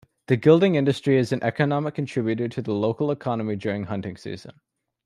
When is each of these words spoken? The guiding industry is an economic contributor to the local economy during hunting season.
The 0.25 0.35
guiding 0.35 0.73
industry 0.73 1.19
is 1.19 1.31
an 1.31 1.43
economic 1.43 1.93
contributor 1.93 2.47
to 2.49 2.61
the 2.63 2.73
local 2.73 3.11
economy 3.11 3.55
during 3.55 3.83
hunting 3.83 4.17
season. 4.17 4.59